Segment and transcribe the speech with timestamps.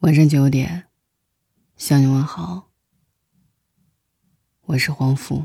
[0.00, 0.86] 晚上九点，
[1.76, 2.70] 向你问好。
[4.62, 5.44] 我是黄甫，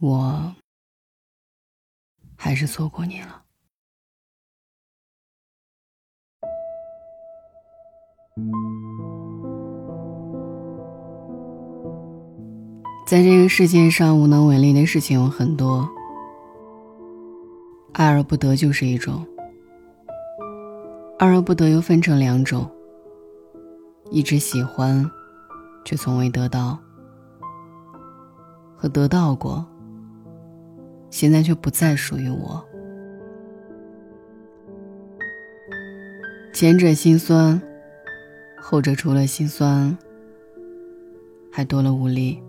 [0.00, 0.56] 我
[2.36, 3.44] 还是错过你了。
[13.06, 15.88] 在这个世界上，无能为力的事情有很多，
[17.92, 19.24] 爱而不得就是一种。
[21.22, 22.68] 爱而不得又分成两种：
[24.10, 25.08] 一直喜欢，
[25.84, 26.76] 却从未得到；
[28.76, 29.64] 和得到过，
[31.10, 32.60] 现在却不再属于我。
[36.52, 37.62] 前者心酸，
[38.60, 39.96] 后者除了心酸，
[41.52, 42.42] 还多了无力。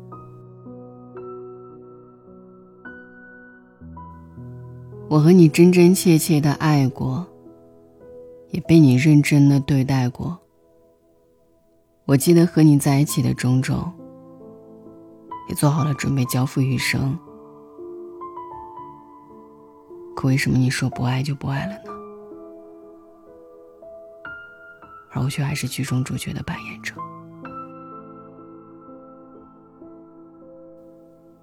[5.08, 7.24] 我和你真真切切的爱过，
[8.54, 10.40] 也被你认真的对待过。
[12.06, 13.92] 我记得和你在一起的种种，
[15.50, 17.18] 也做好了准备交付余生。
[20.16, 21.92] 可为什么你说不爱就不爱了呢？
[25.12, 26.94] 而我却还是剧中主角的扮演者。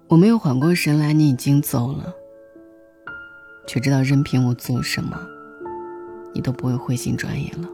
[0.07, 2.13] 我没有缓过神来，你已经走了。
[3.67, 5.17] 却知道任凭我做什么，
[6.33, 7.67] 你都不会回心转意了。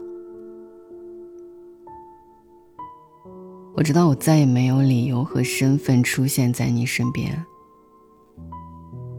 [3.74, 7.44] 我知道我再也没有理由和身份出现在你身边。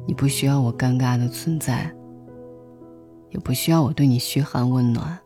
[0.06, 1.94] 你不需要我尴尬的存在，
[3.30, 5.18] 也不需要我对你嘘寒问暖。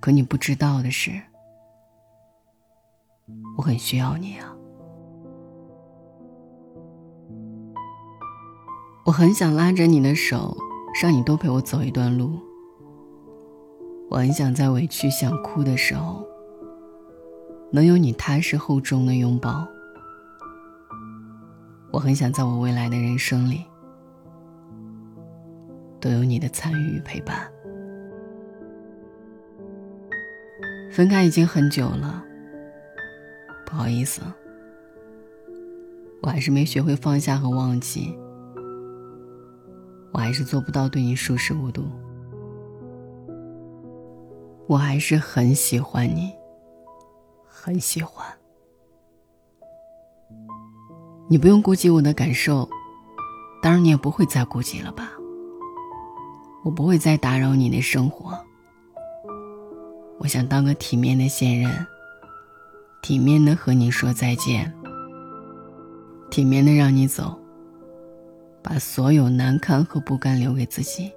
[0.00, 1.10] 可你不知道的是，
[3.56, 4.54] 我很需要你啊。
[9.10, 10.56] 我很想拉着你的手，
[11.02, 12.38] 让你多陪我走一段路。
[14.08, 16.24] 我很想在委屈想哭的时候，
[17.72, 19.66] 能有你踏实厚重的拥抱。
[21.90, 23.64] 我很想在我未来的人生里，
[25.98, 27.50] 都有你的参与与陪伴。
[30.92, 32.22] 分开已经很久了，
[33.66, 34.22] 不好意思，
[36.22, 38.16] 我还是没学会放下和忘记。
[40.30, 41.82] 还是做不到对你熟视无睹，
[44.68, 46.32] 我还是很喜欢你，
[47.48, 48.24] 很喜欢。
[51.28, 52.68] 你不用顾及我的感受，
[53.60, 55.10] 当然你也不会再顾及了吧？
[56.64, 58.38] 我不会再打扰你的生活。
[60.20, 61.84] 我想当个体面的现任，
[63.02, 64.72] 体面的和你说再见，
[66.30, 67.36] 体面的让你走。
[68.62, 71.12] 把所有难堪和不甘留给自己。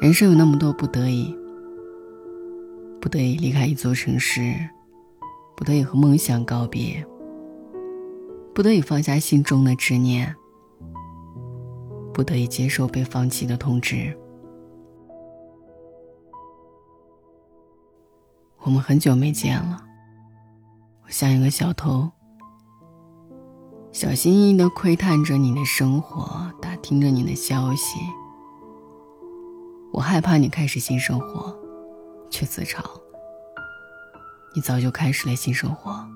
[0.00, 1.36] 人生有那么多不得已，
[3.00, 4.54] 不得已离开一座城市，
[5.56, 7.04] 不得已和梦想告别，
[8.54, 10.34] 不得已放下心中的执念，
[12.14, 14.16] 不得已接受被放弃的通知。
[18.60, 19.84] 我们很久没见了，
[21.04, 22.10] 我像一个小偷。
[23.90, 27.98] 小心翼翼的窥探着你的生活，打听着你的消息。
[29.92, 31.56] 我害怕你开始新生活，
[32.30, 32.80] 却自嘲
[34.54, 36.06] 你早就开始了新生活。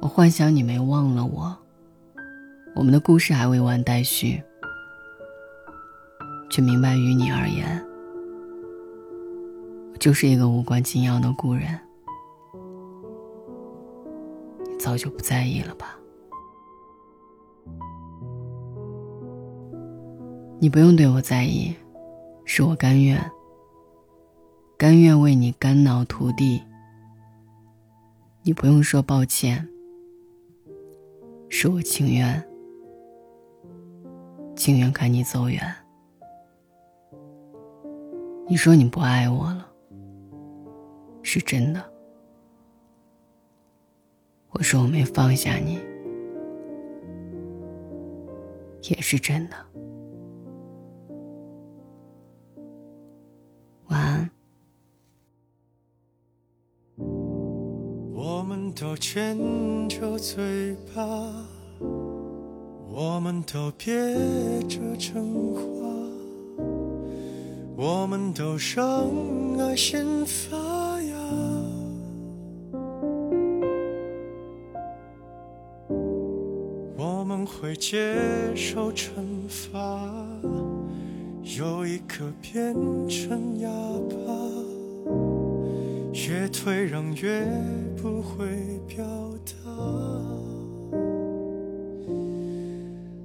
[0.00, 1.54] 我幻想你没忘了我，
[2.74, 4.42] 我们的故事还未完待续，
[6.48, 7.84] 却明白于你而言，
[9.92, 11.78] 我就是一个无关紧要的故人。
[14.90, 15.96] 早就不在意了吧？
[20.58, 21.72] 你不用对我在意，
[22.44, 23.16] 是我甘愿，
[24.76, 26.60] 甘愿为你肝脑涂地。
[28.42, 29.64] 你不用说抱歉，
[31.48, 32.44] 是我情愿，
[34.56, 35.62] 情愿看你走远。
[38.48, 39.68] 你说你不爱我了，
[41.22, 41.89] 是真的。
[44.52, 45.78] 我说我没放下你，
[48.82, 49.56] 也是真的。
[53.88, 54.30] 晚安。
[58.12, 59.38] 我们都牵
[59.88, 61.02] 着嘴巴，
[62.88, 63.94] 我们都憋
[64.68, 65.60] 着真话，
[67.76, 71.00] 我们都让爱先发。
[71.02, 71.16] 芽
[77.60, 78.16] 会接
[78.56, 79.10] 受惩
[79.46, 79.78] 罚，
[81.58, 82.74] 有一颗变
[83.06, 83.68] 成哑
[84.08, 84.16] 巴，
[86.14, 87.46] 越退让越
[88.00, 88.46] 不会
[88.88, 89.04] 表
[89.44, 89.52] 达。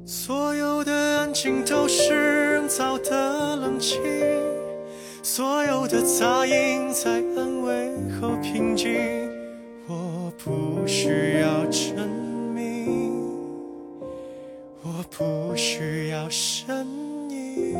[0.05, 4.01] 所有的安静都是人造的冷清，
[5.23, 7.89] 所有的杂音在安慰
[8.19, 8.91] 后平静。
[9.87, 12.24] 我不需要证。
[15.17, 16.85] 不需要声
[17.29, 17.73] 音，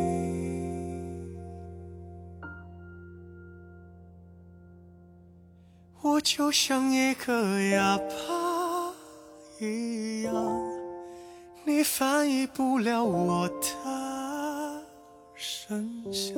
[6.01, 8.93] 我就像一个哑巴
[9.59, 10.33] 一样，
[11.65, 13.65] 你翻译不了我的
[15.35, 16.33] 声响。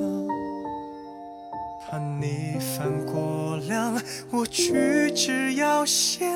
[1.88, 3.96] 怕你犯过量，
[4.32, 6.28] 我举止要限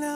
[0.00, 0.12] 量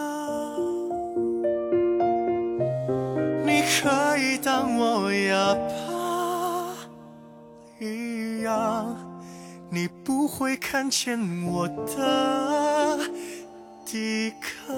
[4.78, 6.76] 我哑巴
[7.80, 8.96] 一样，
[9.70, 12.98] 你不会看见我的
[13.84, 14.76] 抵抗。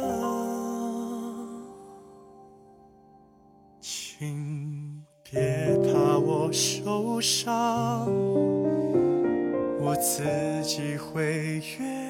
[3.81, 8.07] 请别怕我受伤，
[9.81, 10.23] 我自
[10.65, 12.08] 己会圆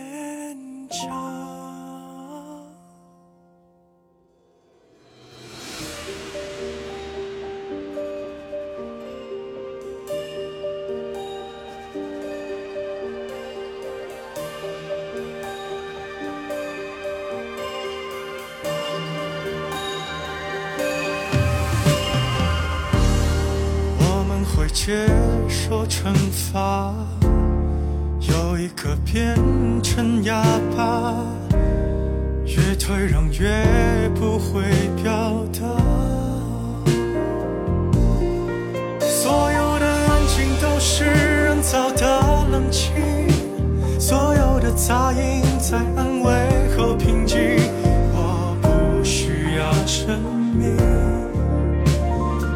[24.86, 24.94] 接
[25.48, 26.94] 受惩罚，
[28.20, 29.36] 有一个变
[29.82, 30.40] 成哑
[30.74, 31.14] 巴，
[32.46, 34.62] 越退让越不会
[35.02, 35.66] 表达。
[39.00, 42.94] 所有的安静都是人造的冷清，
[43.98, 47.36] 所有的杂音在安慰后平静。
[48.14, 50.18] 我不需要证
[50.56, 50.76] 明，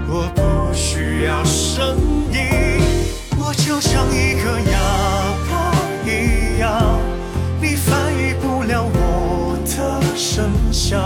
[0.08, 2.11] 我不需要声音。
[3.72, 4.78] 就像一个哑
[5.50, 5.72] 巴
[6.04, 7.00] 一样，
[7.58, 11.00] 你翻译不了我的声响。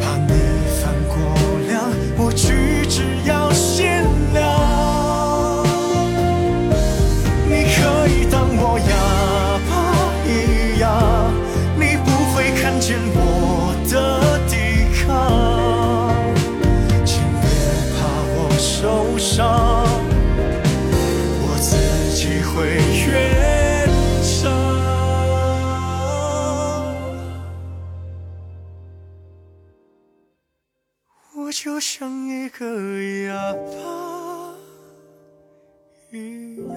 [0.00, 0.32] 怕你
[0.78, 1.18] 翻过
[1.66, 1.82] 量，
[2.16, 5.66] 我举止要限量。
[7.48, 9.74] 你可以当我哑巴
[10.28, 11.34] 一样，
[11.76, 14.54] 你不会看见我的抵
[15.02, 16.14] 抗。
[17.04, 17.50] 请别
[17.98, 19.87] 怕我受伤。
[22.54, 22.74] 会
[23.06, 23.86] 越
[24.22, 24.50] 长，
[31.36, 32.64] 我就像一个
[33.26, 34.54] 哑巴
[36.10, 36.74] 一样，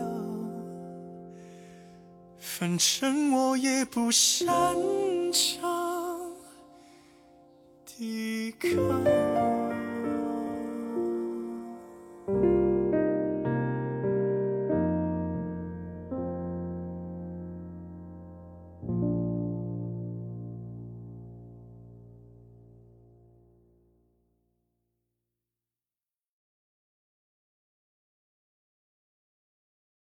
[2.40, 4.48] 反正我也不擅
[5.32, 6.32] 长
[7.86, 9.31] 抵抗。